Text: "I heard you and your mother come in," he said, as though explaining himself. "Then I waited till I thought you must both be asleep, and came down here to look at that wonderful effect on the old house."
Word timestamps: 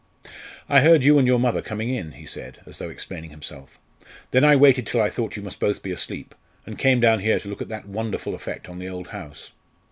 "I 0.67 0.79
heard 0.81 1.03
you 1.03 1.19
and 1.19 1.27
your 1.27 1.37
mother 1.37 1.61
come 1.61 1.79
in," 1.79 2.13
he 2.13 2.25
said, 2.25 2.59
as 2.65 2.79
though 2.79 2.89
explaining 2.89 3.29
himself. 3.29 3.77
"Then 4.31 4.43
I 4.43 4.55
waited 4.55 4.87
till 4.87 4.99
I 4.99 5.11
thought 5.11 5.35
you 5.35 5.43
must 5.43 5.59
both 5.59 5.83
be 5.83 5.91
asleep, 5.91 6.33
and 6.65 6.75
came 6.79 6.99
down 6.99 7.19
here 7.19 7.37
to 7.37 7.47
look 7.47 7.61
at 7.61 7.69
that 7.69 7.87
wonderful 7.87 8.33
effect 8.33 8.67
on 8.67 8.79
the 8.79 8.89
old 8.89 9.09
house." 9.09 9.51